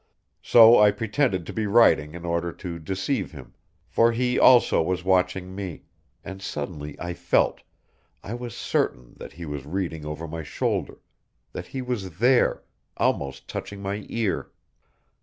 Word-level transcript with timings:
So 0.41 0.79
I 0.79 0.89
pretended 0.89 1.45
to 1.45 1.53
be 1.53 1.67
writing 1.67 2.15
in 2.15 2.25
order 2.25 2.51
to 2.53 2.79
deceive 2.79 3.33
him, 3.33 3.53
for 3.85 4.11
he 4.11 4.39
also 4.39 4.81
was 4.81 5.03
watching 5.03 5.53
me, 5.53 5.83
and 6.23 6.41
suddenly 6.41 6.99
I 6.99 7.13
felt, 7.13 7.61
I 8.23 8.33
was 8.33 8.57
certain 8.57 9.13
that 9.17 9.33
he 9.33 9.45
was 9.45 9.63
reading 9.63 10.03
over 10.03 10.27
my 10.27 10.41
shoulder, 10.41 10.97
that 11.51 11.67
he 11.67 11.83
was 11.83 12.17
there, 12.17 12.63
almost 12.97 13.47
touching 13.47 13.83
my 13.83 14.07
ear. 14.09 14.49